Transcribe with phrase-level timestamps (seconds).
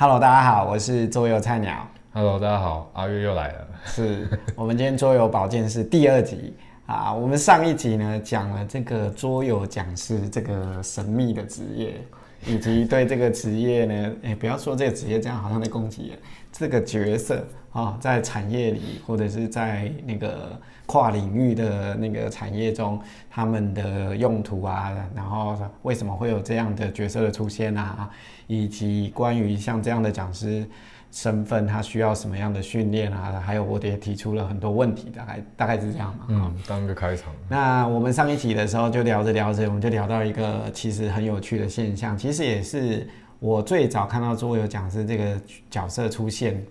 [0.00, 1.84] Hello，大家好，我是桌游菜鸟。
[2.12, 3.66] Hello，大家好，阿月又来了。
[3.84, 6.54] 是我们今天桌游保健是第二集
[6.86, 7.12] 啊。
[7.12, 12.00] 我们上一集呢讲了这个桌游讲师这个神秘的职业，
[12.46, 16.18] 以及对这个职业呢，哎、不要说这个职业，这样好像在攻击人。
[16.52, 17.44] 这个角色
[17.78, 23.00] 啊，在产业里或者是在那个跨领域的那个产业中，
[23.30, 28.10] 他们的用途啊，然后为什么会有这样的角色的出现啊，
[28.46, 30.66] 以及关于像这样的讲师。
[31.10, 33.42] 身份，他需要什么样的训练啊？
[33.42, 36.26] 还有我也提出了很多问题，大概大概是这样嘛。
[36.28, 37.32] 嗯，当个开场。
[37.48, 45.40] 那我们上一集的时候就聊着聊着，我们就聊到一个其实很有趣的现象，其实也是我最早看到桌游讲师这个
[45.70, 46.62] 角色出现，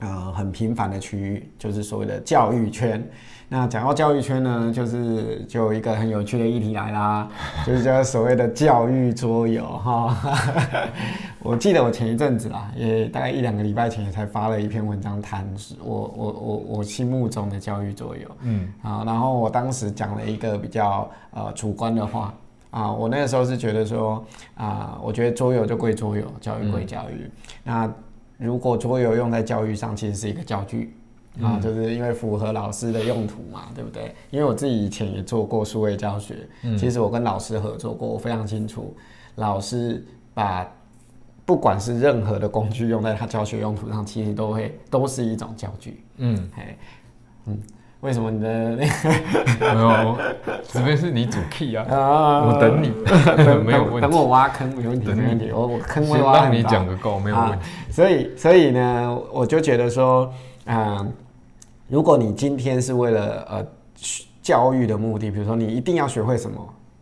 [0.00, 3.02] 呃，很频繁的区域，就是所谓的教育圈。
[3.48, 7.28] 那讲到教育圈呢，就是就有一个很有趣的议题来啦，
[7.64, 10.16] 就是叫所谓的教育桌游哈。
[11.40, 15.46] 我记得我前一阵子啦，也大概一两个礼拜前才发了一篇文章谈
[15.82, 18.28] 我我我我心目中的教育桌游。
[18.40, 22.34] 嗯，啊，然后我当时讲了一个比较呃主观的话
[22.70, 24.24] 啊，我那个时候是觉得说
[24.56, 27.30] 啊，我觉得桌游就归桌游，教育归教育。
[27.62, 27.88] 那
[28.38, 30.94] 如果桌游用在教育上，其实是一个教具。
[31.42, 34.14] 啊，就是因为符合老师的用途嘛，对不对？
[34.30, 38.96] 因为我自己以前也做过数位教学，其实我跟老师合作过，我非常清楚，
[39.34, 40.64] 老师把
[41.44, 46.04] 不管是任何的工具用在他教学用途上，其实都会都是一种教具。
[46.18, 46.78] 嗯，哎，
[47.46, 47.58] 嗯，
[48.04, 50.18] 为什么你的那个没有，
[50.68, 52.92] 这边是你主 key 啊，啊我等你，
[53.64, 54.00] 没有问题。
[54.02, 55.50] 等我挖坑没问题，没问题。
[55.50, 57.58] 我我坑会挖很大让你讲个够，没有问题。
[57.90, 60.30] 所以所以呢，我就觉得说，
[60.66, 61.06] 啊、
[61.88, 63.66] 如果你今天是为了呃
[64.42, 66.56] 教育的目的，比如说你一定要学会什么，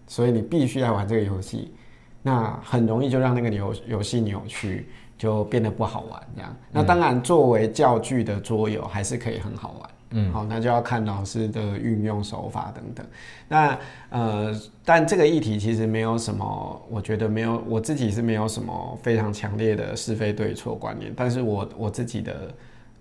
[0.07, 1.75] 所以你必须要玩这个游戏，
[2.23, 6.57] 那很容易就让那个游游戏扭曲，就变得不好玩这样。
[6.71, 9.91] 那当然，作为教具的桌游还是可以很好玩。
[10.13, 13.07] 嗯好，那就要看老师的运用手法等等。
[13.49, 13.79] 那
[14.11, 14.55] 呃，
[14.85, 22.35] 但这个议题其实没有什么，我觉得没有，我自己是没有什么非常强烈的是非对错观念，但是我我自己的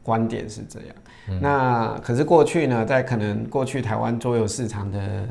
[0.04, 0.96] 观点是这样。
[1.40, 5.28] 那可是过去呢，在可能过去台湾桌游市场的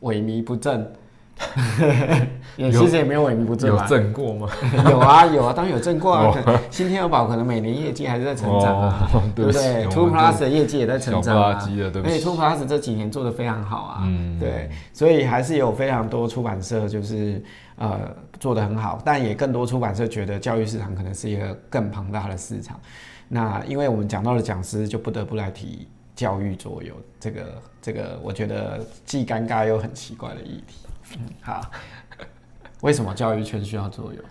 [0.00, 0.88] 萎靡不振，也
[2.56, 3.86] 有其实也没有萎靡不振有吧。
[3.86, 4.48] 挣过吗？
[4.90, 6.60] 有啊有啊，当然有挣过啊。
[6.70, 12.20] 新天鹅堡可能每年业绩还是在成长啊，哦 对不对？Two Plus 的业绩也在成长啊对不而且。
[12.20, 17.42] Two Plus 这几年做的非常好啊，嗯对，所以还是有非常多出版社就是
[17.76, 17.98] 呃
[18.38, 22.78] 做的很好，但也更多出版社觉得教育市场可能是一个更庞大的市场。
[23.28, 27.40] 那因为我们讲到了讲师，就不得不来提教育桌游这个
[27.82, 30.83] 这个，我觉得既尴尬又很奇怪的议题。
[31.18, 31.70] 嗯，好，
[32.82, 34.22] 为什么教育圈需要桌游？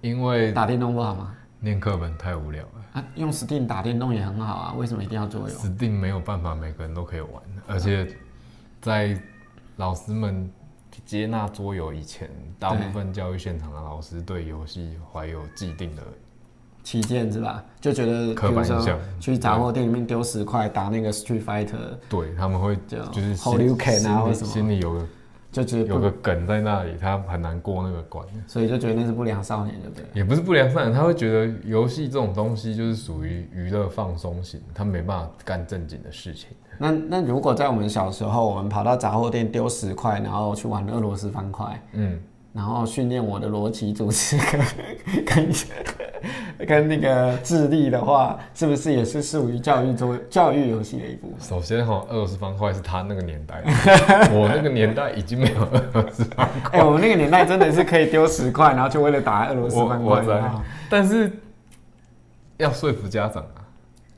[0.00, 1.34] 因为打电动不好吗？
[1.60, 8.06] 念课本太无聊了，啊，用 Steam 打电动也很好啊，为什么一定要桌游？Steam 没有办法每个人都可以玩，而且
[8.80, 9.18] 在
[9.76, 10.50] 老师们
[11.06, 16.02] 接纳桌游以前，大部分教育现场的老师对游戏怀有既定的
[16.82, 17.64] 旗舰是吧？
[17.80, 25.06] 就觉得刻板印象去杂货店里面丢十块打那个 Street Fighter，对，他们会就就是心 Hadouken 啊心里或什么心里有个
[25.54, 28.26] 就觉得有个梗在那里，他很难过那个关。
[28.44, 30.04] 所以就觉得那是不良少年，对不对？
[30.12, 36.48] 也不是不良少年，他会觉得游戏这种东西就是属于娱乐放松型，他没办法干正经的事情。
[36.76, 42.18] 那那如果在我们小时候，我们跑到杂货店丢十块，然后去玩俄罗斯方块，嗯，
[42.54, 45.52] 然后训练我的逻辑组织跟跟
[46.66, 51.40] 跟那个智力的话，是不是也是属于教育中教育游戏的一部分？
[51.40, 53.60] 首先哈，俄罗斯方块是他那个年代，
[54.30, 60.22] 我那个年代已经没有俄罗斯方哎、我们那个年代真的是可以丢十块，然后就为了打俄罗斯方块。
[60.88, 61.28] 但是
[62.58, 63.42] 要说服家长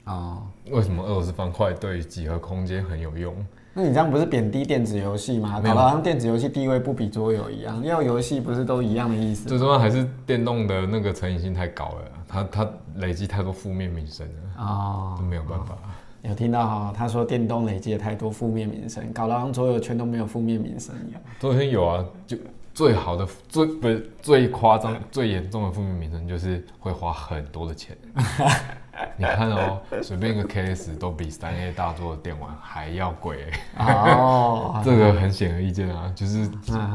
[0.05, 0.43] 啊，哦，
[0.73, 3.35] 为什么俄罗斯方块对几何空间很有用？
[3.78, 5.60] 那你这样不是贬低电子游戏吗？
[5.60, 9.47] 搞得好像电子游戏地位不比桌游一样，要游戏不是都一样的意思？
[9.47, 15.76] 最重要还是电动的那个成瘾性太高了，它它累积太多负面名声了，哦都，没有办法。
[16.23, 16.94] 有听到哈？
[16.96, 21.20] 他说电动累积了太多负面名声，搞得好像桌游圈都没有负面名声一样。
[21.38, 22.34] 昨天有啊，就
[22.76, 27.96] 最好的最不是最夸张、最严重的负面名声就是会花很多的钱。
[29.17, 36.46] 你看哦，随便一个 KS 都比三 A 大作的电玩还要贵、欸，哦， 这个很显而易见啊，就是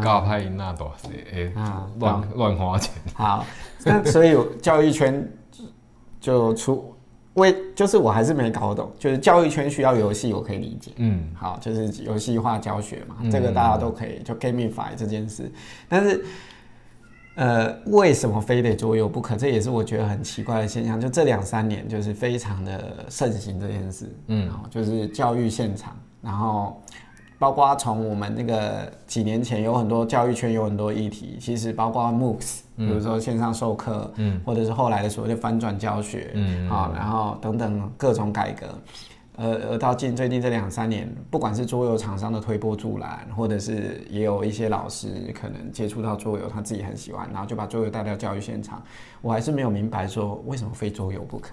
[0.04, 2.94] 尬拍那多少哎啊乱乱花钱。
[3.16, 3.44] 好，
[3.84, 5.28] 那所以教育圈
[6.20, 6.96] 就出
[7.36, 10.92] 为就是我还是没搞懂，就是教育圈需要游戏，我可以理解。
[10.98, 15.50] 嗯，好，就是游戏化教学嘛，嗯这个大家都可以就 gamify 这件事。
[15.88, 16.26] 但是
[17.36, 19.38] 呃，为什么非得桌游不可？
[19.38, 21.00] 这也是我觉得很奇怪的现象。
[21.00, 24.14] 就这两三年，就是非常的盛行这件事。
[24.28, 26.84] 嗯，就是教育现场，然后
[27.42, 38.68] 包括从我们那个几年前有很多教育圈有很多议题，其实包括 MOOCs，比如说线上授课，嗯，或者是后来的所谓的翻转教学，嗯，好，然后等等各种改革。
[39.38, 48.84] 呃，而到近最近这两三年，不管是桌游厂商的推波助澜，或者是也有一些老师可能接触到桌游，他自己很喜欢，然后就把桌游带到教育现场。
[49.20, 51.50] 我还是没有明白说为什么非桌游不可。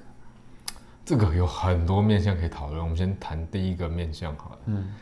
[1.02, 4.58] 这个有很多面向可以讨论，我们先谈第一个面向好了。
[4.66, 4.92] 嗯，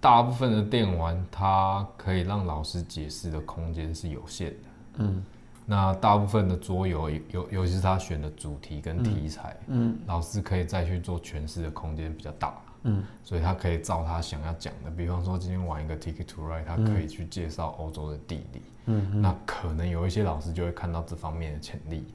[0.00, 4.68] 大部分的电玩它可以让老师解释的空间是有限的。
[4.98, 5.24] 嗯。
[5.70, 12.54] 那大部分的桌游，尤尤其是他选的主题跟题材，嗯，老师可以再去做诠释的空间比较大，
[12.84, 22.06] 嗯，所以他可以照他想要讲的，比方说今天玩一个 Ticket to Ride，他可以去介绍欧洲的地理，嗯，那可能有一些老师就会看到这方面的潜力。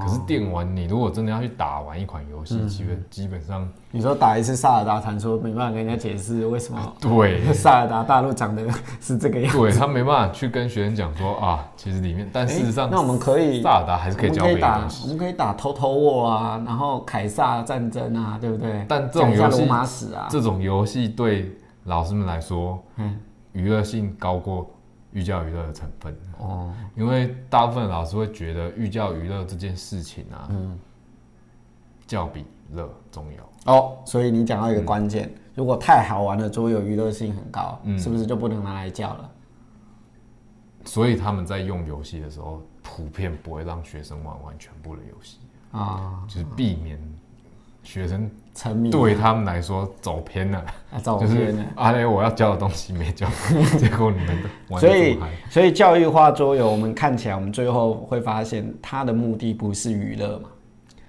[0.00, 7.10] 可是电玩，你如果真的要去打完一款游戏，基本基本上，你说打一次《萨尔达传说》，没办法跟人家解释为什么对
[7.54, 8.62] 《萨尔达大陆》长得
[9.00, 18.84] 是这个样子，对他没办法去跟学生讲说啊，其实里面，但事实上，那我们可以《萨尔达》还是可以教别的东西，我们可以打《偷偷沃》啊，然后《凯撒战争》啊，对不对？
[18.88, 23.16] 但这种游戏，啊，这种游戏对老师们来说，嗯，
[23.52, 24.68] 娱乐性高过。
[25.12, 30.78] 寓教于乐的成分哦，因为大部分老师会觉得寓教于乐这件事情啊，嗯，
[32.06, 33.98] 教比乐重要哦。
[34.04, 39.30] 所以你讲到一个关键，如果太好玩的桌游娱乐性很高，是不是就不能拿来教了？
[40.84, 45.38] 所以他们在用游戏的时候，普遍不会让学生玩完全部的游戏
[45.72, 46.98] 啊，就是避免。
[47.84, 50.66] 学生沉迷，对他们来说走偏了，
[51.00, 53.28] 就是阿雷我要教的东西没教，
[53.78, 54.36] 结果你们
[54.68, 55.16] 玩所以，
[55.48, 60.48] 所以教育化桌游，我们看起来，我们最后会发现，它的目的不是娱乐嘛，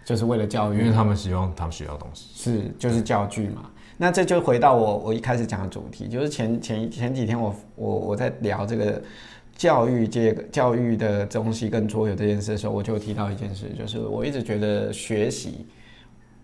[0.06, 2.28] 就是为了教育，因为他们希望他们学到东西。
[2.36, 3.64] 是就是教具嘛。
[3.98, 9.02] 那这就回到我我一开始讲的主题，就是前前前几天我我我在聊这个
[9.58, 15.66] 教育界教育的东西跟桌游这件事的时候，我就提到一件事，就是我一直觉得学习。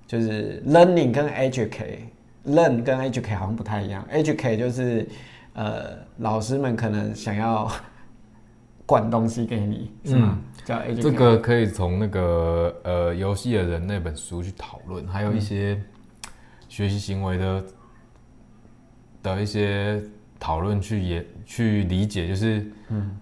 [0.08, 4.08] 就是 learning 跟 educate，learn 跟 educate 好像不太一样。
[4.12, 5.08] educate 就是
[5.54, 7.70] 呃老师们可能想要
[8.86, 10.40] 灌东西给你，是吗？
[10.64, 11.02] 叫 educate。
[11.02, 15.82] 这个可以从那个呃游戏的人那本书去讨论，还有一些
[16.70, 17.64] 学习行为的
[19.24, 20.02] 的一些
[20.40, 23.18] 讨论去也去理解，就是嗯。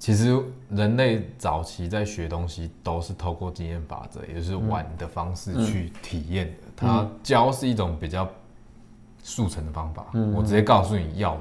[0.00, 0.36] 其实
[0.70, 6.52] 人类早期在学东西都是透过经验法则，也就是玩的方式去体验的。
[6.74, 8.28] 它教是一种比较
[9.22, 11.38] 速成的方法，我直接告诉你要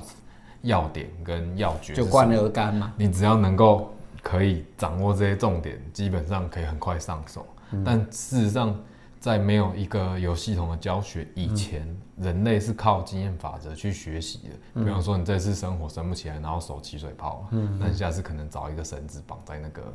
[0.62, 2.94] 要点跟要诀，就灌而干嘛。
[2.98, 3.92] 你只要能够
[4.22, 7.48] 可以掌握这些重点，基本上可以很快上手。
[7.84, 8.78] 但事实上。
[9.19, 11.86] 在没有一个有系统的教学以前，
[12.18, 14.81] 人类是靠经验法则去学习的。
[14.81, 19.94] 比方说，你这次生火生不起来，然后手起水泡，嗯，那你下次可能找一个绳子绑在那个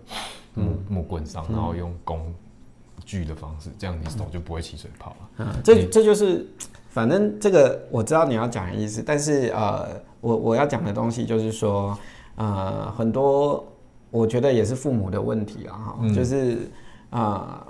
[0.53, 2.35] 木木棍上，然后用工
[3.03, 5.17] 具的方式，这样你手就不会起水泡了。
[5.39, 6.47] 嗯，这这就是，
[6.91, 9.89] 反正这个我知道你要讲的意思，但是呃，
[10.21, 11.97] 我我要讲的东西就是说，
[12.37, 13.67] 呃，很多
[14.11, 16.71] 我觉得也是父母的问题啊，哈，就是
[17.09, 17.67] 啊。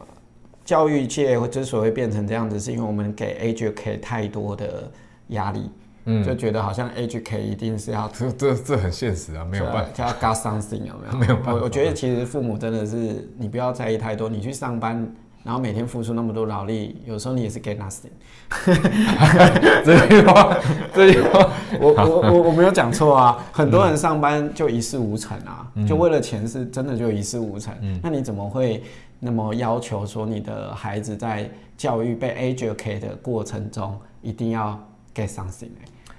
[0.64, 4.90] 教育界之所以会变成这样子，是因为我们给 educate 太多的
[5.28, 5.70] 压力，
[6.06, 11.18] 嗯，就觉得好像 educate 一定是要 这这这很现实啊，没有办法，要 got something 有没有？
[11.20, 11.54] 没有办法。
[11.54, 15.06] 我我觉得其实父母真的是你不要在意太多，你去上班，
[15.42, 18.08] 然后每天付出那么多劳力，有时候你也是 get nothing。
[19.84, 20.56] 这句话，
[20.94, 21.50] 这句话，
[21.80, 28.82] 我我我我没有讲错啊，很多人上班就一事无成啊，就为了钱是真的就一事无成，那你怎么会？
[29.24, 34.78] 那么要求说你的孩子在教育被 educate 的过程中一定要
[35.14, 35.70] get something，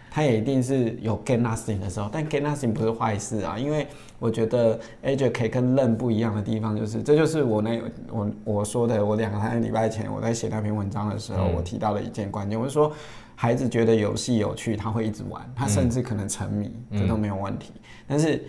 [0.09, 3.85] 他也一定是有 get nothing 的时候，但 get nothing 不是坏事啊，因为
[4.17, 12.91] 我觉得 educate 跟 learn 不一样的地方就是，这就是我那我我说的，我两个三个礼拜前我在写那篇文章的时候，我提到的一件关键，我是说
[13.35, 17.71] 孩子觉得游戏有趣，他会一直玩，他甚至可能沉迷，这都没有问题，
[18.07, 18.43] 但是。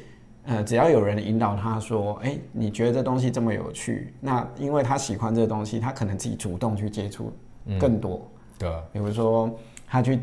[0.46, 7.32] 呃，只要有人引导他说，哎，你觉得这东西这么有趣，那因为他喜欢这个东西，他可能自己主动去接触
[7.80, 8.24] 更多。
[8.56, 9.50] 对，比如说
[9.88, 10.20] 他去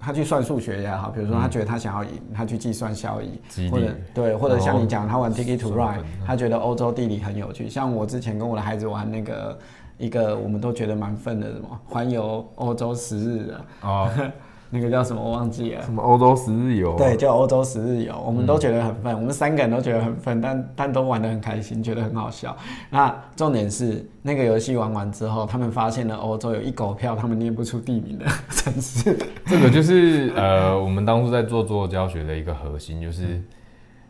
[0.00, 3.38] 他去算数学也好，比如说他觉得他想要赢，他去计算效益，
[3.70, 7.68] 或者对，或者像你讲，他玩 Ticket to Ride，他觉得欧洲地理很有趣。
[7.68, 9.58] 像我之前跟我的孩子玩那个
[9.98, 13.64] 一个，我们都觉得蛮愤的什么环游欧洲十日的。
[14.70, 15.82] 那个叫什么我忘记了。
[15.82, 16.94] 什么欧洲十日游？
[16.96, 22.56] 对，叫欧洲十日游，我们都觉得很愤，我们三个人都觉得很笨，但但都玩得很开心，觉得很好笑。
[22.90, 29.16] 那重点是那个游戏玩完之后，他们发现了欧洲有一狗票他们念不出地名的城市。
[29.46, 33.42] 这个就是呃，我们当初在做做教学的一个核心，就是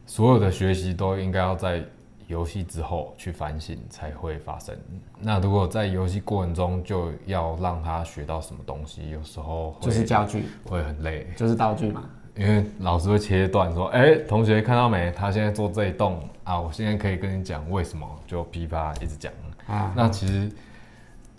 [0.06, 1.84] 所有的学习都应该要在
[2.28, 4.76] 游戏之后去反省才会发生。
[5.18, 12.04] 那如果在游戏过程中就要让他学到什么东西，有时候就是教具，会很累，就是道具嘛。
[12.37, 15.11] 因为老师会切断说，哎、同学看到没？
[15.11, 19.32] 他现在做这一动啊，我现在可以跟你讲为什么，就噼啪一直讲。
[19.66, 20.49] 啊，那其实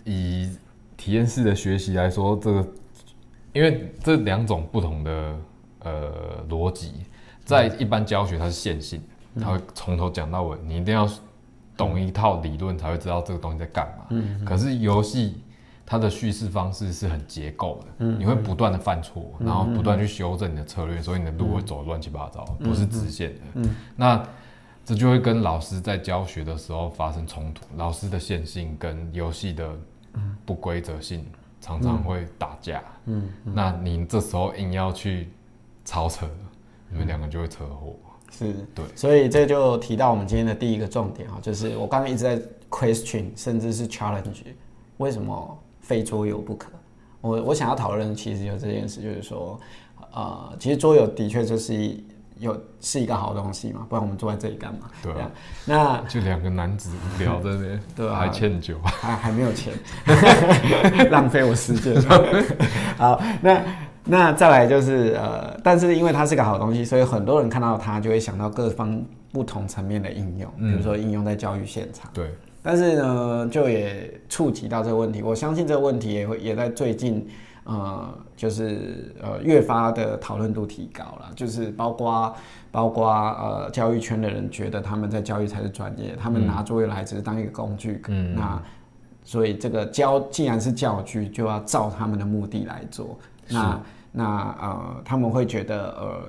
[0.04, 0.54] 以
[0.98, 2.68] 体验式的学习来说，这个
[3.54, 5.38] 因为这两种不同的
[5.78, 6.92] 呃逻辑，
[7.46, 9.02] 在一般教学它是线性，
[9.40, 11.08] 它会从头讲到尾，你一定要
[11.76, 14.04] 懂一套理论才会知道这个东西在干嘛。
[14.10, 15.42] 嗯，可是游戏
[15.86, 23.40] 它的叙事方式是很结构的，你会不断的犯错，然后不断去修正你的策略，所以你的路会走得乱七八糟，不是直线的。
[23.54, 24.22] 嗯，那
[24.84, 29.68] 这就会跟老师在教学的时候发生冲突，老师的线性跟游戏的
[30.44, 31.24] 不规则性
[31.60, 32.82] 常常会打架。
[33.06, 35.28] 嗯，那你这时候硬要去
[35.84, 36.28] 超车，
[36.88, 37.96] 你们两个就会车祸。
[38.30, 44.42] 是，对所以这就提到我们今天的第一个重点啊，就是我刚刚一直在 question，甚至是 challenge，
[44.98, 46.68] 为什么非桌游不可？
[47.20, 49.60] 我我想要讨论的其实就这件事，就是说，
[50.12, 52.02] 呃，其实桌游的确就是一
[52.38, 54.90] 有是一个好东西嘛，不然我们坐在这里干嘛？
[55.02, 55.30] 对啊啊，
[55.66, 58.78] 那 就两个男子无聊在那边， 对啊还欠酒。
[58.82, 59.74] 还还没有钱，
[61.10, 62.00] 浪费我时间。
[62.96, 63.62] 好，那
[64.04, 72.10] 那再来就是呃，但是因为它是个好东西，所以很多人看到它就会想到各方不同层面的应用，比如说应用在教育现场。
[72.14, 72.30] 对，
[72.62, 75.22] 但是呢，就也触及到这个问题。
[75.22, 77.28] 我相信这个问题也会也在最近，
[77.64, 81.30] 呃，就是呃越发的讨论度提高了。
[81.36, 82.34] 就是包括
[82.72, 88.02] 包括呃教育圈的人觉得他们在教育才是专业，他们拿作业来只是当一个工具。
[88.08, 88.60] 嗯那
[89.22, 93.16] 所以这个教既然是教具，就要照他们的目的来做。
[93.50, 93.80] 那
[94.12, 96.22] 那呃，他们会觉得呃，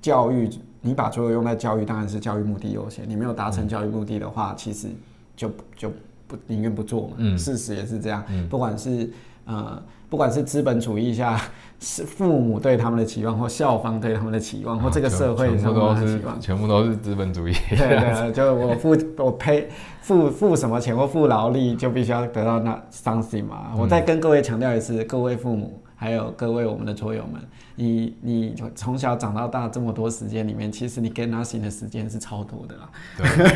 [0.00, 0.48] 教育
[0.80, 3.08] 你把作业用在教育，当然是教育目的优先。
[3.08, 4.88] 你没有达成教育目的的话，其实
[5.36, 5.90] 就就
[6.26, 7.14] 不宁愿不做嘛。
[7.18, 8.24] 嗯事实也是这样。
[8.48, 9.10] 不管是
[9.44, 11.40] 呃，不管是资本主义下
[11.80, 16.40] 是父母对他们的期望，或校方对他们的期望，或这个社会全上部都是期望。
[16.40, 17.52] 全部都是资本主义。
[17.70, 19.68] 对对，就我付我赔
[20.00, 23.72] 付付什么钱或付劳力，就必须要得到那 something 嘛。
[23.76, 27.40] 我再跟各位强调一次，各位父母还有各位我们的桌友们，
[27.76, 32.90] 你你从小长到大这么多时间里面，其实你 get nothing 的时间是超多的啦，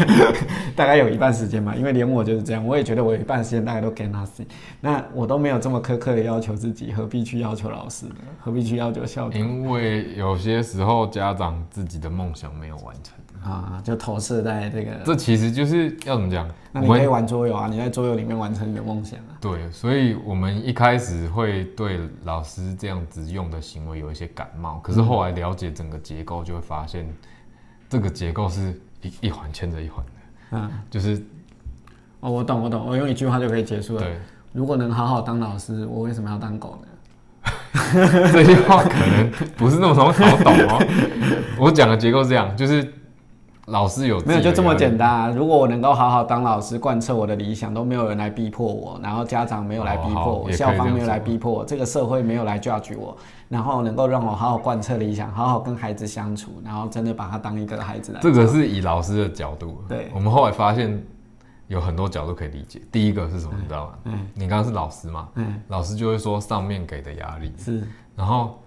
[0.77, 4.47] 大概有一半时间吧，因为连我就是这样，我也觉得我有一半时间大概都 get nothing，
[4.81, 8.15] 那我都没有这么苛刻的要求自己，何必去要求老师呢？
[8.39, 9.41] 何必去要求校长？
[9.41, 13.15] 因为有些时候家长自己的梦想没有完成，
[13.51, 16.49] 啊，就投射在这个，这其实就是要怎么讲？
[16.73, 19.39] 那你可以玩桌游啊，你在桌游里面完成你的梦想啊。
[19.41, 27.07] 对，所以我们一开始会对老师这样子用的行为有一些感冒，可是后来了解整个结构，就会发现
[27.89, 30.13] 这个结构是一一环牵着一环的，
[30.53, 31.23] 嗯， 就是
[32.21, 34.01] 哦，我懂，我懂，我用一句话就可以结束了。
[34.01, 34.17] 对
[34.53, 36.89] 如果能好好当老师，我为什么要当狗呢？
[38.33, 40.83] 这句话可能不是那么好好懂哦。
[41.59, 42.83] 我讲的结构是这样，就是
[43.67, 45.29] 老师有没有，就这么简单啊！
[45.29, 53.17] 如果我能够好好当老师，贯彻我的理想，都没有人来逼迫我，然后家长没有来逼迫我，校方没有来逼迫我，这个社会没有来 judge 我，
[53.49, 58.21] 然后能够让我好好贯彻理想，好好跟孩子相处，然后真的把他当一个孩子来。
[58.21, 61.03] 这个是以老师的角度，对我们后来发现
[61.67, 62.81] 有很多角度可以理解。
[62.93, 63.93] 第一个是什么，你知道吗？
[64.05, 67.83] 嗯你刚刚是老师嘛，嗯，老师就会说上面给的压力，是，
[68.15, 68.61] 然后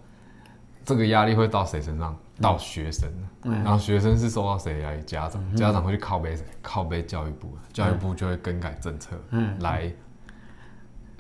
[0.84, 2.14] 这个压力会到谁身上？
[2.42, 3.10] 到学生，
[3.44, 4.98] 嗯然后学生是受到谁来？
[5.00, 6.44] 家长，家长会去靠背谁？
[6.62, 9.92] 靠背教育部，教育部就会更改政策，嗯来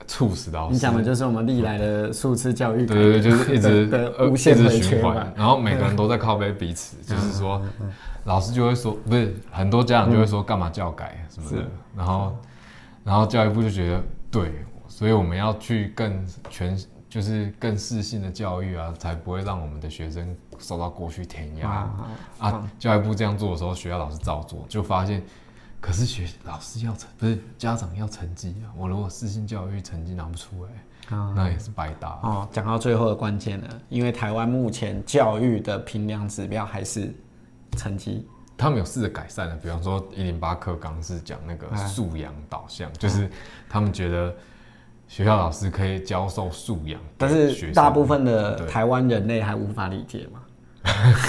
[0.07, 0.69] 促使到。
[0.71, 5.31] 你讲的就是我们历来的数次教育对对对，就是一直的呃无限循环，。
[5.35, 7.61] 然后每个人都在靠背彼此，就是说，
[8.23, 12.37] 老师就会说，不是很多家长就会说干嘛教改什么的，然后
[13.03, 14.51] 然后教育部就觉得对，
[14.87, 16.77] 所以我们要去更全
[17.09, 22.07] 就是更适性的教育啊，才不会让我们的学生受到过去填鸭啊
[22.39, 22.71] 啊。
[22.77, 25.23] 教育部这样做的时候，学校老师照做，就发现。
[25.81, 28.67] 可是学老师要成不是家长要成绩啊！
[28.75, 32.19] 我如果私信教育成绩拿不出来，啊那也是白搭。
[32.21, 37.15] 哦，讲到最后的关键了，因为台湾目前教育的评量指标还是
[37.77, 43.29] 成绩，他们有试着改善的，比方说一零八课纲是讲那个素养导向，就是
[43.69, 44.35] 他们觉得
[45.07, 50.38] 学校老师可以教授素养，但是大部分的台湾人类还无法理解嘛。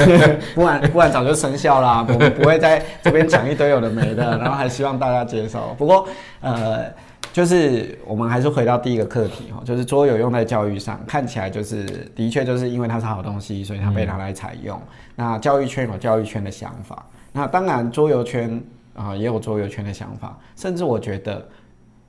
[0.55, 5.75] 不然不然早就生效啦，我们不会在这边讲一堆有的没的，然后还希望大家接受。
[5.79, 6.09] 不过
[6.41, 6.85] 呃，
[7.33, 14.81] 就是我们还是回到第一个课题哈，就是桌游用在教育上，看起来就是的确就是因为它是好东西，所以它被拿来采用。
[15.15, 18.63] 那教育圈有教育圈的想法，那当然桌游圈
[18.93, 21.47] 啊、也有桌游圈的想法，甚至我觉得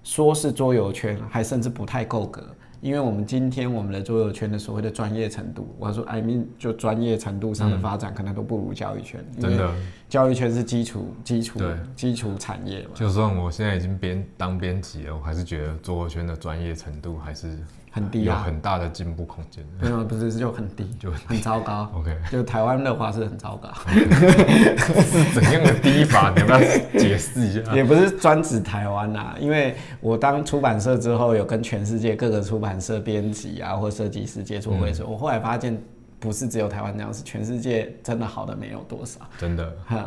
[0.03, 2.43] 说是桌游圈，还甚至不太够格。
[2.82, 9.24] 因为我们今天我们的桌游圈的所谓的专业程度，我说 I mean 就专业程度上的发展，可能都不如教育圈。
[9.40, 9.72] 真的，
[10.12, 11.60] 教育圈是基础基础
[11.96, 17.58] 基础产业嘛，就算我现在已经编当编辑了，我还是觉得做货圈的专业程度还是
[17.91, 18.44] 很低啊。
[18.46, 19.88] 很大的进步空间的。
[19.88, 21.89] 没有，不是就很低， 就很糟糕。
[21.96, 26.30] OK，就台湾的话是很糟糕，是怎样的低法？
[26.36, 26.60] 你要不要
[27.00, 27.74] 解释一下？
[27.74, 29.38] 也不是专指台湾啦。
[29.39, 35.82] 因为我当出版社之后，有跟全世界各个出版社编辑啊或设计师接触会所，我后来发现
[36.22, 39.20] 不是只有台湾这样，是全世界真的好的没有多少。
[39.40, 40.06] 真的，哈，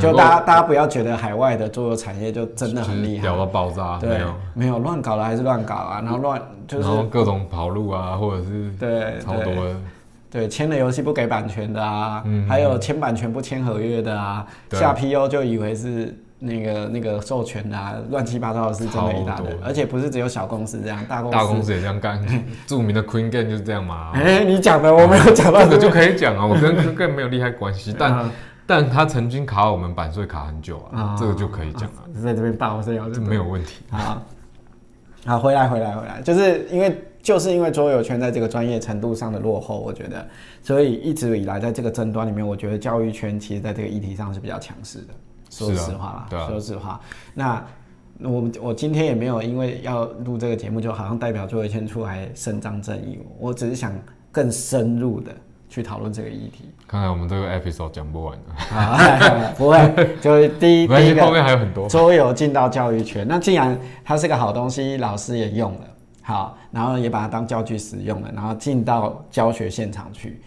[0.00, 9.76] 就大家大家不要觉得海外的桌游产业就真的很厉害屌，到爆炸，没对有，，没有乱搞了还是乱搞啊，然后乱就是然后各种跑路啊，或者是对对超多的，
[10.30, 22.24] 对签了游戏不给版权的啊，嗯还有签版权不签合约的啊，下 PO 就以为是那个那个授权的啊，乱七八糟的事真的一大堆而且不是只有小公司这样，大公司大公司也这样干。
[22.66, 24.12] 著名的 Queen Game 就是这样嘛。
[24.16, 28.30] 哎、你讲的我没有讲到这个就，可以讲啊，我跟 Queen Game 没有利害关系，但嗯
[28.68, 33.82] 但他曾经卡我们版税卡很久啊啊，这个就可以讲啊，在这边爆声要这没有问题。
[33.90, 34.22] 好，
[35.24, 40.26] 好，回来，回来，回来，就是因为就是因为桌游圈在这个专业程度上的落后，我觉得，
[40.62, 45.14] 所以一直以来在这个争端里面，我觉得教育圈其实在这个议题上是比较强势的。
[45.56, 46.46] 说实话啦，对啊。
[46.48, 47.00] 说实话，
[47.34, 47.64] 那
[48.20, 53.92] 我们我今天也没有因为要录这个节目，就好像代表桌游圈出来伸张正义，我只是想
[54.32, 55.32] 更深入的
[55.68, 56.70] 去讨论这个议题。
[56.86, 58.38] 看来我们这个 episode 讲不完。
[58.38, 61.88] 了，啊， 不会，就是第一 第一个后面还有很多。
[61.88, 65.80] 桌游进到教育圈，那既然它是个好东西，老师也用了，
[66.22, 70.40] 好，然后也把它当教具使用了，然后进到教学现场去，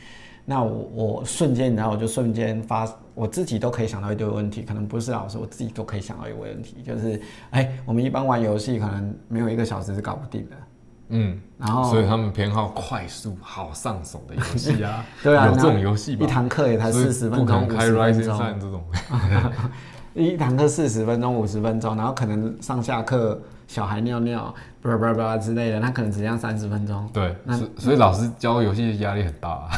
[0.50, 10.56] 那我我瞬间，然后我就瞬间发，我自己都可以想到一堆问题，可能不是老师，我自己都可以想到一个问题，就是，哎、我们一般玩游戏可能没有一个小时是搞不定的，
[11.10, 15.06] 嗯，然后所以他们偏好快速、好上手的游戏啊。
[15.22, 16.28] 对啊，有这种游戏吧一？
[16.28, 18.84] 堂课也才四十分钟、五不开十分 Rising 这种。
[20.16, 27.08] 一堂课四十分钟、五十分钟，然后可能上下课小孩尿尿、叭叭叭之类的，他可能只要三十分钟。
[27.14, 29.70] 对，那所所以老师教游戏压力很大、啊，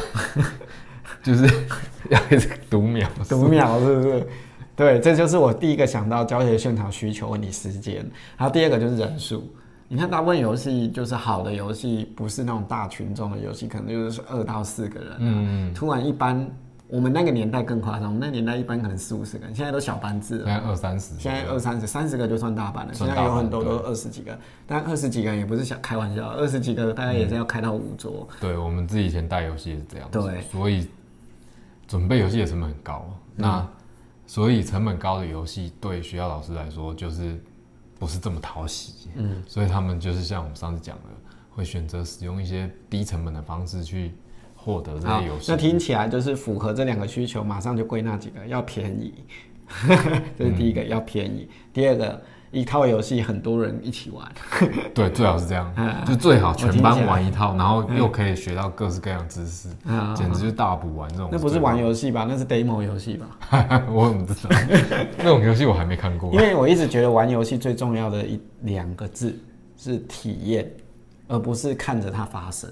[1.22, 1.46] 就是
[2.08, 4.28] 要一直读秒数读秒是不是？
[4.74, 7.96] 对，这就是我第一个想到教学现场需求问题时间。
[8.38, 9.44] 然后第二个就是人数。
[9.88, 15.16] 你看，大部分游戏就是好的游戏，不是那种大群众的游戏，可能就是二到四个人、啊。
[15.18, 16.50] 嗯，突然一般，
[16.92, 20.54] 我们那个年代更夸张，我们那个年代一般可能四五十个人，现在都小班制了现。
[20.54, 28.28] 在二三十，现在二三十、三十个就算大班了，现在有很多都对二十几个，但二十几个人也不是想开玩笑，二十几个大概也是要开到五桌。
[28.38, 30.86] 对我们自己以前带游戏也是这样子，对所以
[31.88, 33.08] 准备游戏的成本很高。
[33.36, 33.66] 那
[34.26, 37.42] 所以成本高的游戏对学校老师来说就是
[37.98, 41.04] 不是这么讨喜，嗯，所以他们就是像我们上次讲的，
[41.48, 44.12] 会选择使用一些低成本的方式去
[44.64, 45.50] 获得这些游，戏。
[45.50, 49.12] 那听起来就是符合这两个需求，马上就归纳几个，要便宜，
[50.38, 52.22] 这是第一个、要便宜，第二个
[52.52, 54.30] 一套游戏很多人一起玩，
[54.94, 61.28] 对，最好是这样嗯，就最好全班玩一套，然后又可以学到各式各样知识，啊简直就是大补玩这种。
[61.32, 62.24] 那不是玩游戏吧？
[62.28, 63.82] 那是 demo 游戏吧？
[63.90, 64.56] 我怎么知道？
[65.18, 66.38] 那种游戏我还没看过因。
[66.38, 69.36] 为我一直觉得玩游戏最重要的一两个字
[69.76, 70.70] 是体验，
[71.26, 72.70] 而不是看着它发生。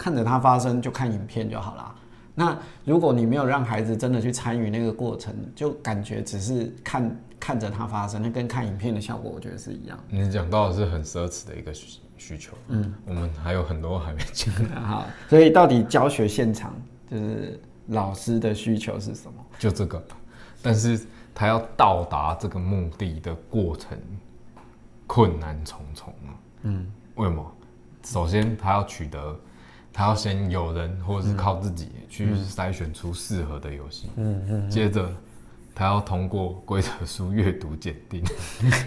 [0.00, 1.94] 看着它发生就看影片就好啦。
[2.34, 9.98] 那如果你没有让孩子真的去参与那个过程，就感觉只是看看着它发生，那跟看影片的效果，我觉得是一样。
[10.08, 14.54] 你讲到的是很奢侈的一个需需求，嗯，我们还有很多还没讲。
[14.82, 16.72] 好，所以到底教学现场
[17.10, 19.44] 就是老师的需求是什么？
[19.58, 20.02] 就这个，
[20.62, 20.98] 但是
[21.34, 23.98] 他要到达这个目的的过程
[25.06, 26.32] 困难重重啊。
[26.62, 26.86] 嗯，
[27.16, 27.54] 为什么？
[28.02, 29.38] 首先他要取得，
[29.92, 34.08] 他要先有人或者是靠自己去筛选出适合的游戏。
[34.16, 34.70] 嗯嗯。
[34.70, 35.08] 接着
[35.74, 38.22] 他要通过规则书阅读检定。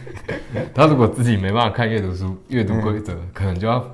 [0.74, 3.86] 他如果自己没办法看阅读书、阅读规则，可能就要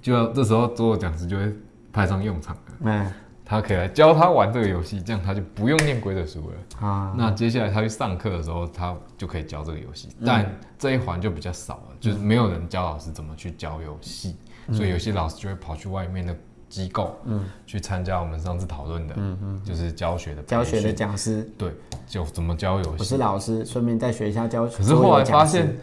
[0.00, 1.52] 就要这时候做讲师就会
[1.92, 2.62] 派上用场了。
[2.84, 3.12] 嗯，
[3.44, 6.86] 他可以来教他玩这个游戏，这样他就不用念规则书了。
[6.86, 14.36] 啊，那接下来他去上课的时候，他就可以教这个游戏，嗯但这一环就比较少了，就是没有人教老师怎么去教游戏，
[14.70, 16.36] 所以有些老师就会跑去外面的
[16.68, 21.50] 机构，嗯，去参加我们上次讨论的，嗯嗯，就是教学的教学的，讲师。
[21.58, 21.70] 对，
[22.06, 23.16] 就怎么教游戏我是。
[23.16, 24.78] 老师，顺便再学一下教学。
[24.78, 25.76] 可是后来发现，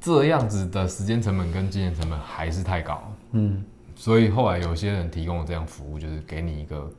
[0.00, 3.64] 这样子的时间成本跟经验成本还是太高，嗯，
[3.96, 6.90] 所以后来有些人提供了这样服务，就是给你一个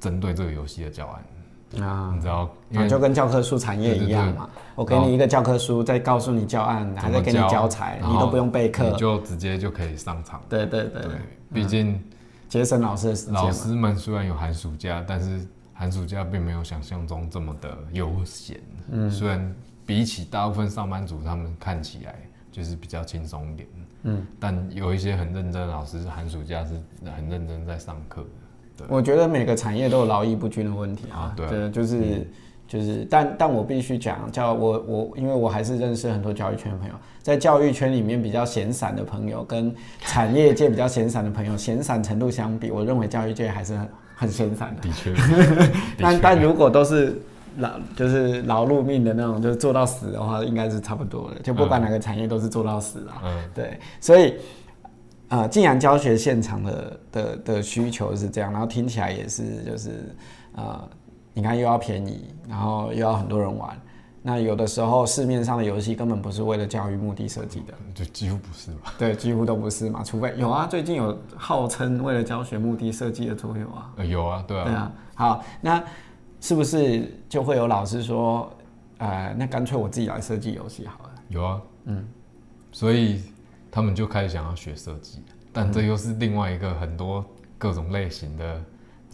[0.00, 1.22] 针对这个游戏的教案，
[1.82, 2.48] 啊你，知道，
[2.88, 4.48] 就跟教科书产业一样嘛。
[4.74, 8.96] 我给你一个教科书，再告诉你教案，还在给你教材，你都不用备课你。
[8.96, 10.40] 就直接就可以上场。
[10.48, 11.12] 对对对对，
[11.52, 12.02] 毕竟
[12.48, 13.34] 节省老师的时间。
[13.34, 18.60] 老师们虽然有寒暑假，但是寒暑假并没有想象中这么的悠闲。
[18.90, 19.54] 嗯，虽然
[19.86, 22.16] 比起大部分上班族，他们看起来
[22.50, 23.68] 就是比较轻松一点。
[24.02, 26.74] 嗯，但有一些很认真的老师，寒暑假是
[27.16, 28.24] 很认真在上课
[28.88, 31.34] 我觉得每个产业都有劳逸不均的问题啊啊。
[31.36, 32.26] 对啊就是
[32.66, 44.82] 就是，但但我必须讲，叫我我，因为我还是认识很多教育圈的朋友，在教育圈里面比较闲散的朋友，跟产业界比较闲散的朋友，闲散程度相比，我认为教育界还是很很闲散的。
[44.82, 45.14] 的确，
[46.00, 47.20] 但但如果都是
[47.58, 51.40] 劳就是劳碌命的那种，就是做到死的话，应该是差不多的。
[51.42, 53.22] 就不管哪个产业都是做到死啊。
[53.24, 54.34] 嗯，对，所以
[55.34, 60.14] 呃，既然教学现场的的的需求是这样，然后听起来也是就是
[60.54, 60.88] 呃，
[61.32, 63.76] 你看又要便宜，然后又要很多人玩。
[64.22, 68.92] 那有的时候市面上的游戏根本不是为了教育目的设计的，就几乎不是嘛？
[68.96, 75.82] 对，几乎都不是嘛，除非有啊，最近有号称为了教学目的设计的桌游啊，呃有啊，对啊，对啊，好，那
[76.40, 78.48] 是不是就会有老师说，
[78.98, 81.10] 呃，那干脆我自己来设计游戏好了？
[81.28, 82.06] 有啊，嗯，
[82.70, 83.20] 所以
[83.74, 85.20] 他们就开始想要学设计，
[85.52, 87.24] 但这又是另外一个很多
[87.58, 88.62] 各种类型的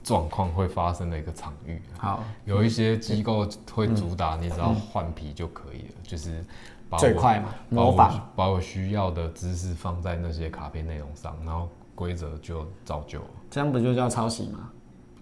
[0.05, 1.81] 状况会发生的一个场域。
[1.97, 6.45] 好，有一些机构会主打你只要换皮就可以了，就是
[6.91, 13.19] 把我最快嘛，模仿，把我需要的知识放在那些卡片内容上，然后规则就照旧。
[13.51, 14.71] 这样不就叫抄袭吗？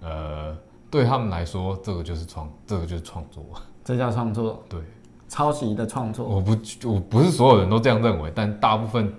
[0.01, 0.59] 呃，
[0.91, 3.45] 对他们来说，这个就是创，这个就是创作。
[3.85, 4.81] 这叫创作，对，
[5.29, 6.27] 抄袭的创作。
[6.27, 6.57] 我不，
[6.89, 9.13] 我不是所有人都这样认为，但大部分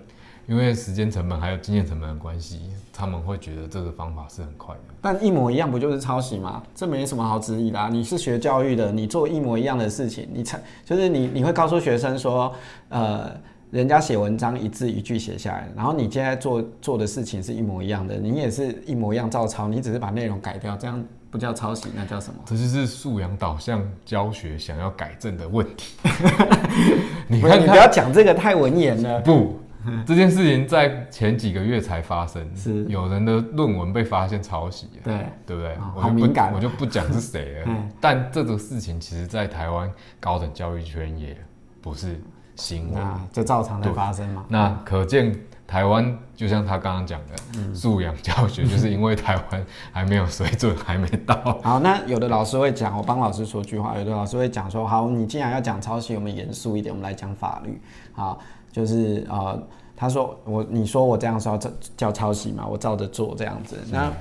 [0.50, 4.80] 因为时间成本还有经验成本的关系，他们会觉得这个方法是很快的。
[5.00, 6.60] 但一模一样不就是抄袭吗？
[6.74, 7.88] 这没什么好质疑的、啊。
[7.88, 12.52] 你是学教育的，你做一模一样的事情，你才就是你你会告诉学生说，
[12.88, 13.30] 呃，
[13.70, 22.40] 人家写文章一字一句写下来，然后你现在做做的事情是一模一样的，你也是一模一样照抄，你只是把内容改掉，这样不叫抄袭，那叫什么？
[22.44, 25.94] 这就是素养导向教学想要改正的问题。
[27.28, 29.20] 你看，你不要讲这个太文言了。
[29.20, 29.54] 不，
[30.06, 35.72] 这件事情在前几个月才发生，是有人的论文被发现抄袭了，对，对不对？
[35.74, 37.64] 哦我就敏感我就不讲是谁了。
[37.68, 41.36] 嗯但这个事情其实，在台湾高等教育圈也
[41.80, 42.20] 不是
[42.56, 42.94] 新闻。
[42.94, 44.44] 那就照常在发生嘛。
[44.48, 45.34] 那可见
[45.66, 51.60] 台湾就像他刚刚讲的，嗯 素养教学，就是因为台湾还没有水准，还没到。
[51.62, 53.96] 好，那有的老师会讲，我帮老师说句话。
[53.96, 57.80] 有的老师会讲说，好，你既然要讲抄袭，我们严肃一点，我们来讲法律。
[58.12, 58.38] 好，
[58.72, 59.62] 就是呃，
[59.96, 63.76] 他说我，你说我这样说叫叫抄袭嘛，我照着做这样子。
[63.90, 64.12] 那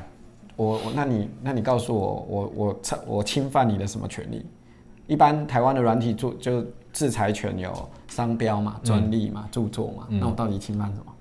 [0.55, 4.45] 我我那你那你告诉我，我我抄我侵犯你的什么权利？
[5.07, 7.73] 一般台湾的软体著就制裁权有
[8.07, 11.13] 商标嘛、专利嘛、著作嘛，那我到底侵犯什么？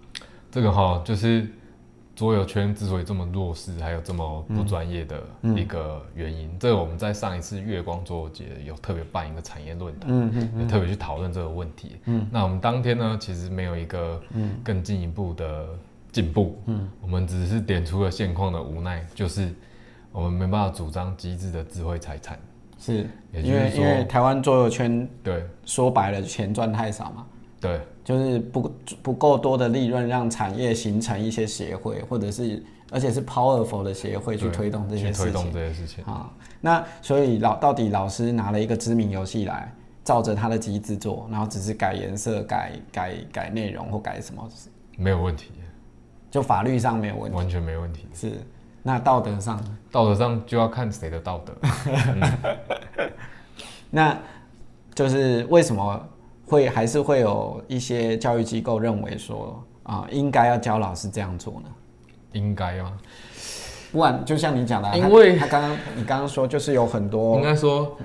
[0.50, 1.46] 这个哈，就是
[2.18, 5.22] 桌游圈之所以这么弱势，还有这么不专业的
[5.54, 6.50] 一个原因。
[6.58, 11.94] 这个我们在上一次月光桌游节有特别办一个产业论坛，嗯嗯也特别去讨论这个问题。
[12.06, 14.20] 嗯，那我们当天呢，其实没有一个
[14.64, 15.64] 更进一步的
[16.10, 16.60] 进步。
[16.66, 19.54] 嗯，我们只是点出了现况的无奈，就是
[20.10, 22.36] 我们没办法主张机制的智慧财产。
[22.80, 27.24] 是也就是说因为因为台湾桌游圈对说白了钱赚太少嘛。
[27.60, 36.04] 对，就是不不够多的利润，让产业形成一些协会，或者是而且是 powerful 的协会去推动这些去推动事情这些事情。
[36.04, 36.30] 啊。
[36.60, 39.72] 那所以老到底老师拿了一个知名游戏来，
[40.04, 44.48] 照着他的机制做，然后只是改颜色、改改改内容或改什么，
[44.96, 45.52] 没有问题，
[46.30, 47.36] 就法律上没有问题。
[47.36, 48.06] 完全没问题。
[48.14, 48.32] 是，
[48.82, 51.54] 那道德上，道德上就要看谁的道德。
[53.90, 54.18] 那
[54.94, 56.08] 就是为什么
[56.48, 61.68] 会还是会有一些教育机构认为说啊、应该要教老师这样做呢？
[62.32, 62.98] 应该吗？
[63.90, 67.96] 不然就像你讲的啊、因为他他刚刚你刚刚说，就是有很多应该说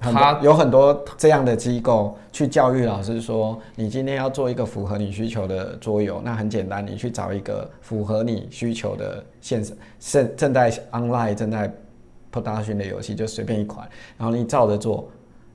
[0.00, 11.72] 很他多有很多这样的机构去教育老师说，你今天要做一个符合你需求的桌游，那很简单，你去找一个符合你需求的现实正正在 online 正在
[12.30, 15.08] production 的游戏，就随便一款，然后你照着做，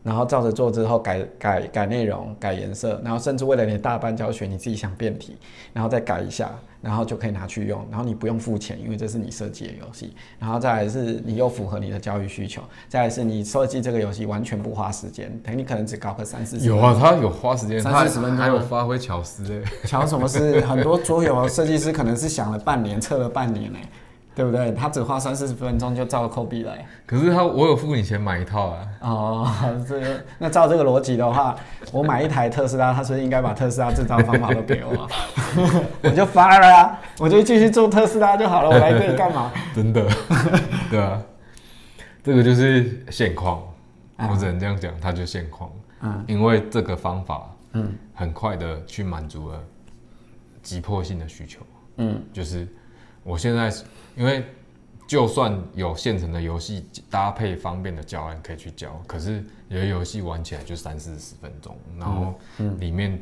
[0.05, 5.35] 然后照着做之后改改改内容、改颜色，然后甚至为了你的大班教学，你自己想变体，
[5.73, 19.87] 然后再改一下，然后就可以拿去用，然后你不用付钱，因为这是你设计的游戏，然后再来是你又符合你的教育需求，再来是你设计这个游戏完全不花时间，等于你可能只搞个三四十有啊，他有花时间，三四十分钟还有发挥巧思哎。
[19.87, 20.61] 巧什么事？
[20.61, 23.79] 很多桌游设计师可能是想了半年，测了半年呢，
[24.35, 24.71] 对不对？
[24.73, 26.85] 他只花三四十分钟就照扣币来。
[27.05, 28.87] 可是他，我有付你钱买一套啊。
[29.01, 29.47] 哦，
[29.87, 31.55] 这个那照这个逻辑的话，
[31.91, 35.09] 我买一台特斯拉，他是不是应该把特斯拉制造方法都给我啊？
[36.03, 39.51] 我就发了啊，我就继续做特斯拉就好了，我来这里干嘛？
[39.73, 40.05] 真的，
[40.91, 41.21] 对啊，
[42.23, 43.61] 这个就是现况，
[44.17, 45.69] 啊我只能这样讲，它就现况。
[46.01, 49.59] 嗯因为这个方法嗯很快的去满足了
[50.61, 51.61] 急迫性的需求，
[51.97, 52.67] 嗯就是
[53.23, 53.71] 我现在
[54.15, 54.45] 因为
[55.07, 62.33] 就算有现成的游戏搭配方便的教案可以去教，可是有些游戏玩起来就三四十分钟，然后
[62.79, 63.21] 里面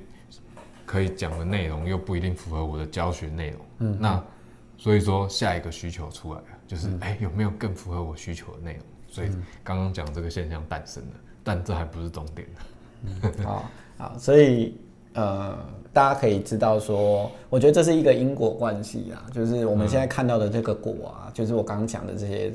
[0.86, 4.24] 可以讲的内容又不一定符合我的教学内容，嗯那
[4.78, 8.82] 所以说下一个需求出来了，就是哎、有没有更符合我需求的内容？
[9.08, 9.30] 所以
[9.64, 11.12] 刚刚讲这个现象诞生了，
[11.44, 12.48] 但这还不是终点。
[13.44, 14.78] 好好，所以
[15.14, 15.58] 呃，
[15.92, 22.52] 大家可以知道说，我觉得这是一个因果关系啊，就是我们现在看到的这个果啊，就是我刚刚讲的这些，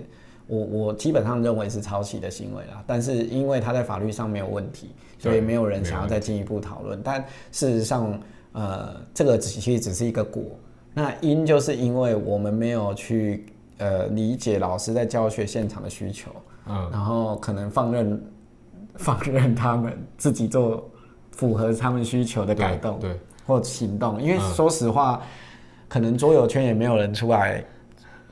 [0.47, 7.01] 我我基本上认为是抄袭的行为啦，但是因为它在法律上没有问题，所以没有人想要再进一步讨论。
[7.03, 8.19] 但事实上，
[8.53, 10.43] 呃，这个只其实只是一个果，
[10.93, 16.31] 那因就是因为我们没有去呃理解老师在教学现场的需求，
[16.67, 18.21] 嗯，然后可能放任
[18.97, 20.91] 放任他们自己做
[21.39, 25.23] 符合他们需求的改动对，或行动，因为嗯说实话，
[25.89, 27.65] 可能桌游圈也没有人出来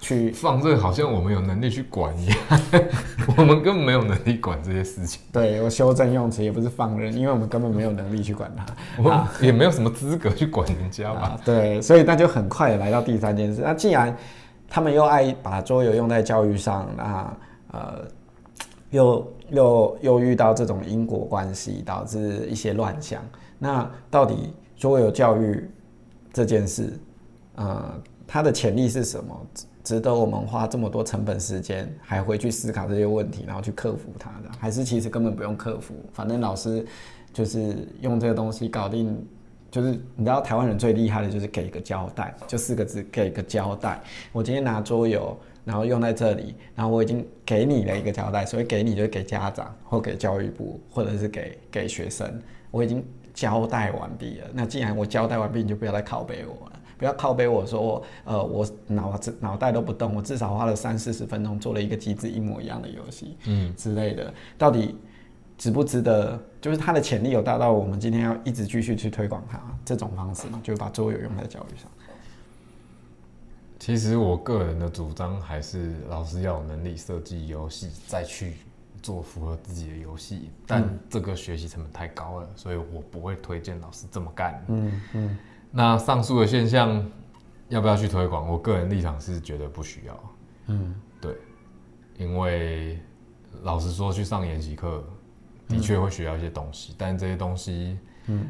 [0.01, 2.39] 去放这个好像我们有能力去管一样，
[3.39, 8.67] 我们根本没有能力管这些事情，对我修正用词，也不是放任，因为我们根本没有能力去管它。
[8.99, 11.21] 我们也没有什么资格去管人家吧。
[11.21, 13.63] 啊，对，所以那就很快的来到第三件事。
[13.65, 14.15] 那既然
[14.69, 17.37] 他们又爱把桌游用在教育上，那
[17.71, 18.01] 呃，
[18.91, 23.23] 又又又遇到这种因果关系，导致一些乱象。
[23.59, 25.69] 那到底桌游教育
[26.33, 26.93] 这件事，
[27.55, 29.35] 呃，它的潜力是什么？
[29.83, 34.51] 值得我们花这么多成本时间，还回去思考这些问题，然后去克服它的？
[34.59, 36.85] 还是其实根本不用克服，反正老师
[37.33, 39.17] 就是用这个东西搞定
[39.71, 44.03] 就是你知道台湾人最厉害的就是给一个交代，就四个字，给个交代。
[44.33, 54.47] 我今天拿桌游，然后用在这里，然后我已经给你了一个交代，所以给你就是给家长或给教育部，或者是给给学生，我已经交代完毕了。
[54.55, 56.73] 那既然我交代完毕，你就不要再拷贝我了。
[56.97, 64.97] 不要靠背我说我呃我脑子脑袋都不动，我至少花了三四十分钟做了一个机制一模一样的游戏，嗯，之类的，到底
[65.59, 66.41] 值不值得？
[66.59, 71.91] 就是它的潜力有大到我们今天要一直继续去推广它这种方式嘛，就是把桌游用在教育上。
[73.87, 78.55] 其实我个人的主张还是老师要有能力设计游戏，再去
[79.01, 84.61] 做符合自己的游戏，但这个学习成本太高了，所以我不会推荐老师这么干。
[84.67, 85.39] 嗯嗯
[85.71, 87.09] 那上述的现象
[87.69, 88.49] 要不要去推广？
[88.49, 90.21] 我个人立场是觉得不需要。
[90.67, 91.37] 嗯对，
[92.19, 92.99] 因为
[93.63, 95.05] 老实说，去上研习课
[95.69, 97.97] 的确会学到一些东西，但这些东西，
[98.27, 98.49] 嗯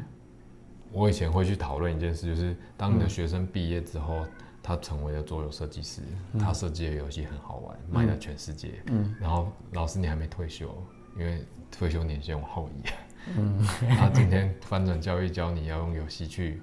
[0.91, 4.25] 我以前会去讨论一件事，就是当你的学生毕业之后，
[4.67, 6.01] 他成为了桌游设计师，
[6.37, 9.15] 他设计的游戏很好玩，卖到全世界，嗯。
[9.17, 10.69] 然后老师你还没退休，
[11.17, 12.89] 因为退休年限往后移，
[13.37, 13.65] 嗯。
[13.95, 16.61] 他今天翻转教育教你要用游戏去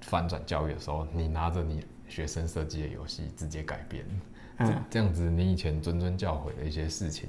[0.00, 4.04] 翻转教育的时候，你拿着你学生设计的游戏直接改编，
[4.90, 7.28] 这样子你以前谆谆教诲的一些事情，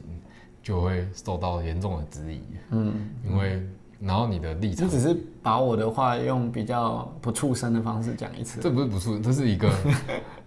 [0.64, 3.64] 就会受到严重的质疑，嗯，因为
[4.00, 8.60] 然后你的立场你只是把我的话用比较不畜生的方式讲一次。
[8.62, 9.72] 这不是不畜，这是一个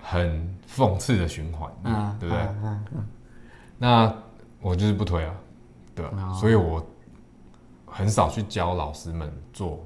[0.00, 2.44] 很讽刺的循环，嗯， 对不对？
[3.78, 4.14] 那
[4.60, 5.34] 我就是不推啊，
[5.94, 6.84] 对吧、哦所以我
[7.86, 9.84] 很少去教老师们做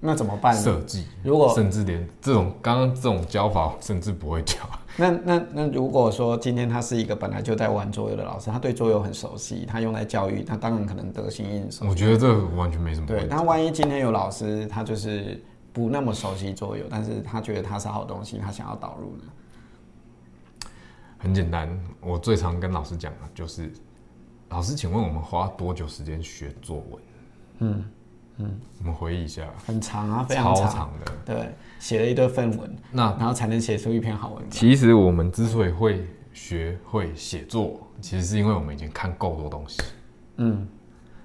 [0.00, 0.60] 那怎么办呢？
[0.60, 4.58] 设计，如果甚至连这种刚刚这种教法， 甚至不会教。
[4.98, 11.86] 那那那如果说今天他是一个本来就在玩桌游的老师，他对桌游很熟悉，他用来教育，他当然可能得心应手。
[11.86, 13.34] 我觉得这完全没什么问对，题。
[13.34, 20.70] 那万一今天有老师他就是不那么熟悉桌游，但是他觉得它是好东西，他想要导入呢？
[21.18, 21.68] 很简单，
[22.00, 23.70] 我最常跟老师讲的就是，
[24.48, 27.02] 老师，请问我们花多久时间学作文？
[27.58, 27.84] 嗯，
[28.38, 30.70] 我们回忆一下，很长啊，非常超长。
[30.70, 31.12] 长的。
[31.24, 34.50] 对，写了一堆分文，那然后才能写出一篇好文章。
[34.50, 39.80] 其实我们之所以会学会写作，其实是因为我们已经看够多东西。
[40.36, 40.68] 嗯，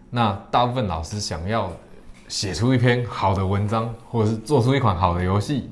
[0.10, 1.70] 那大部分老师想要
[2.28, 5.70] 写出一篇好的文章，或者是做出一款好的游戏，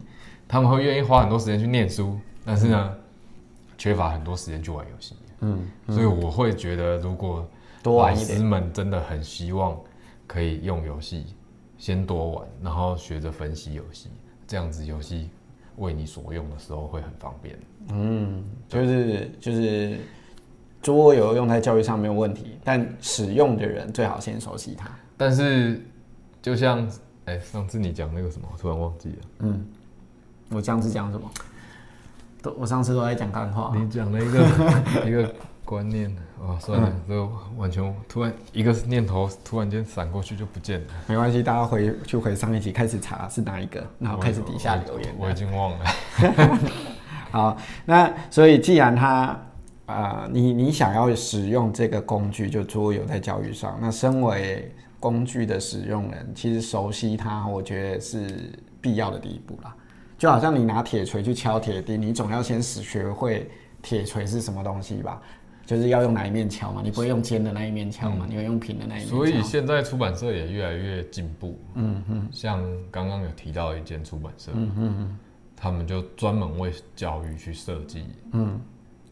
[0.48, 2.94] 他们会愿意花很多时间去念书，但是呢，
[3.78, 5.16] 缺乏很多时间去玩游戏。
[5.40, 7.50] 嗯，所以我会觉得，如果老师
[7.82, 8.44] 多玩一点。
[8.44, 9.80] 们真的很希望
[10.30, 11.26] 可以用游戏
[11.80, 14.10] 先多玩，然后学着分析游戏，
[14.46, 15.28] 这样子游戏
[15.78, 17.58] 为你所用的时候会很方便。
[17.90, 19.98] 嗯，就是就是
[20.84, 24.88] 桌游用在教育上没有问题，但使用的人最好先熟悉它。
[25.18, 25.82] 但是
[26.44, 26.88] 就像
[27.26, 29.16] 哎、上次你讲那个什么，我突然忘记了。
[29.40, 29.66] 嗯，
[30.50, 31.28] 我上次讲什么？
[32.42, 33.76] 都我上次都在讲干话。
[33.76, 34.40] 你讲了一个
[35.08, 35.34] 一个
[35.70, 36.10] 观念
[36.42, 40.88] 啊，算了，这个完全突然一个念头突然间闪过去就不见了。
[41.06, 45.14] 没关系，大家回去回上一集开始查是哪一个，然后开始底下留言。
[45.16, 45.86] 我我已经忘了。
[47.30, 47.56] 好，
[47.86, 49.40] 那所以既然他
[49.86, 58.52] 呃，你你想要使用这个工具，就桌游在教育上，那身为工具的使用人，其实熟悉它，我觉得是
[58.82, 59.76] 必要的第一步啦。
[60.18, 63.48] 就好像你拿铁锤去敲铁钉，你总要先使学会
[63.82, 65.22] 铁锤是什么东西吧？
[65.70, 69.08] 就是要用哪一面敲嘛，你不会用尖的那一面敲嘛，你会用平的那一面。
[69.08, 71.60] 所以现在出版社也越来越进步。
[71.76, 75.20] 嗯嗯，像刚刚有提到一间出版社，嗯嗯
[75.56, 78.04] 他们就专门为教育去设计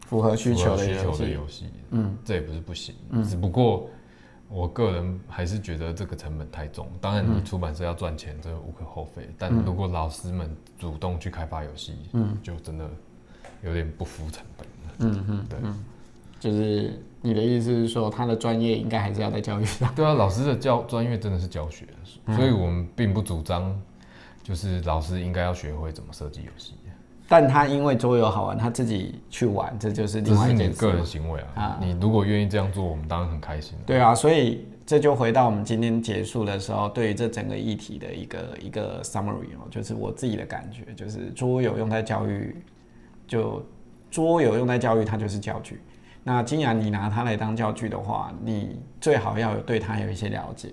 [0.00, 2.92] 符合需求的符合需求的游戏，嗯，这也不是不行，
[3.22, 3.88] 只不过
[4.48, 6.88] 我个人还是觉得这个成本太重。
[7.00, 9.28] 当然，你出版社要赚钱，这无可厚非。
[9.38, 12.90] 但如果老师们主动去开发游戏，嗯，就真的
[13.62, 14.94] 有点不服成本了。
[14.98, 15.58] 嗯嗯，对。
[16.38, 19.92] 就是你的意思是说，他的专业应该还是要在教育上。
[19.96, 21.84] 对啊，老师的教专业真的是教学，
[22.34, 23.76] 所以我们并不主张，
[24.42, 26.74] 就是老师应该要学会怎么设计游戏，
[27.28, 30.94] 但他因为桌游好玩，他自己去玩，这就是这另外是你个一件事嘛。
[30.94, 31.78] 人行为啊啊。
[31.80, 33.76] 你如果愿意这样做，我们当然很开心。
[33.84, 42.56] 对啊，所以这就回到我们今天结束的时候，对于这整个议题的一个一个 summary 哦，就是我自己的感觉，就是桌游用在教育，
[43.26, 43.62] 就
[44.10, 45.80] 桌游用在教育，它就是教具。
[46.28, 50.70] 那既然你拿它来当教具的话，你最好要有对它有一些了解。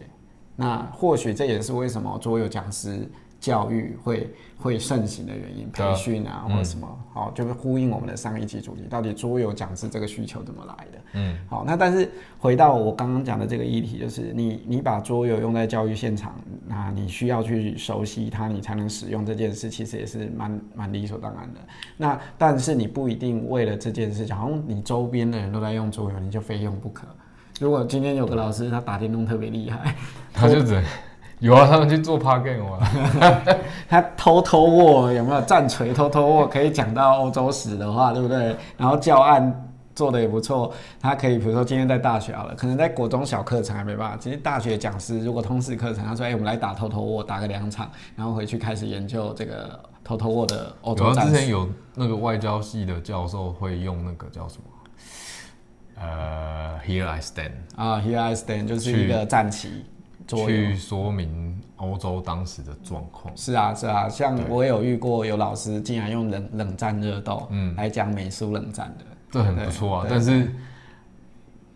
[0.57, 3.09] 那或许这也是为什么桌游讲师
[3.45, 4.27] 教育会
[4.57, 10.99] 会盛行的原因，培训啊或者什么，好、就是呼应我们的上一集主题，到底桌游讲师这个需求怎么来的？
[11.13, 16.33] 嗯，好，那但是回到我刚刚讲的这个议题，就是你你把桌游用在教育现场，
[16.65, 21.59] 那你需要去熟悉它，你才能使用这件事，其实也是蛮蛮理所当然的。
[21.97, 27.05] 那但是你不一定为了这件事，好像你周边的人都在用桌游，你就非用不可。
[27.59, 29.95] 如果今天有个老师他打电动特别厉害，
[30.33, 30.83] 他就只能
[31.45, 32.79] 有啊，他们去做 p a r game 啊。
[33.87, 38.55] 他偷偷握有没有战锤偷偷握可以讲到欧洲史的话，对不对？
[38.77, 51.31] 然后教案做的也不错，他可以比如说今天在大学好了，可能在国中小课程还没办法，其实大学讲师如果通识课程，他说哎、我们来打偷偷握，打个两场，然后回去开始研究这个偷偷握的欧洲战士。
[51.31, 54.63] 之前有那个外交系的教授会用那个叫什么？
[56.01, 59.85] 呃，Here I Stand，啊，Here I stand 就是一个战旗。
[60.27, 63.35] 去说明欧洲当时的状况。
[63.37, 67.75] 是啊，是啊，像我也有遇过有老师竟然用冷冷战热斗，嗯。
[67.75, 70.51] 来讲美苏冷战的，这很不错啊，但是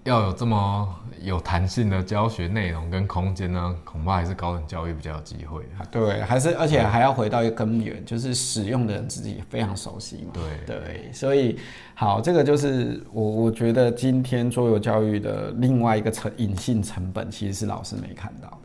[0.04, 5.86] 要有这么有弹性的教学内容跟空间呢，恐怕还是高等教育比较有机会啊。
[5.92, 10.32] 对，还是而且还要回到一个根源，就是使用的人自己非常熟悉嘛。
[10.34, 11.58] 对对，所以
[11.96, 18.59] 好，这个就是我我觉得今天桌游教育的另外一个成隐性成本，其实是老师没看到的。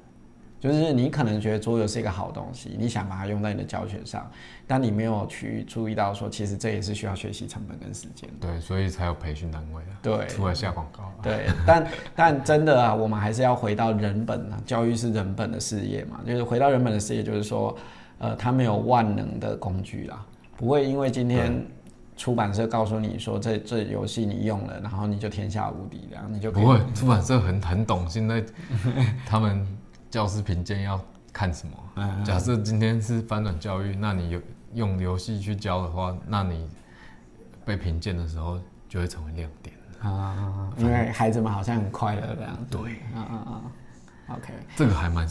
[0.65, 4.27] 就是你可能觉得桌游是一个好东西，你想把它用在你的教学上，
[4.67, 8.49] 但你没有去注意到说，其实这也是需要学习成本跟时间的。
[8.49, 11.13] 对，所以才有培训单位啊，对出来下广告啊。
[11.23, 17.77] 对，但但真的啊，我们还是要回到人本啊，教育是人本的事业嘛，就是回到人本的事业，就是说，
[18.17, 20.25] 呃，它没有万能的工具啦，
[20.57, 21.63] 不会因为今天
[22.17, 28.43] 出版社告诉你说这这游戏你用了，然后你就天下无敌，然后你就不会，出版社很很懂，现在
[29.27, 29.67] 他们
[30.15, 31.01] 教师评鉴要
[31.33, 32.25] 看什嗯么。
[32.25, 34.41] 假设今天是翻转教育，那你有
[34.73, 36.71] 用游戏去教的话，那你
[37.65, 39.75] 被评鉴的时候就会成为亮点。
[40.01, 42.79] 啊，因为孩子们好像很快乐这样子。
[42.79, 43.63] 对，啊啊啊
[44.37, 45.27] ，OK，这个还蛮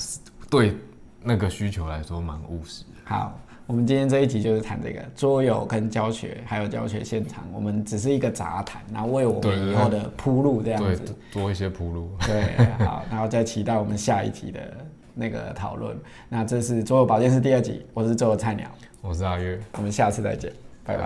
[0.50, 0.78] 对
[1.22, 2.90] 那个需求来说蛮务实的。
[3.06, 3.40] 好。
[3.66, 12.10] 我们今天这一集就是谈这个桌游跟教学，还有教学现场，我们只是一个杂谈，然后为我们以后的铺路这样对子。，多一些铺路。
[12.20, 14.60] 对，好，然后再期待我们下一集的
[15.14, 15.96] 那个讨论。
[16.28, 19.58] 那这是桌游保健室第二集，我是桌游菜鸟，我是阿月。
[19.78, 20.52] 我们下次再见。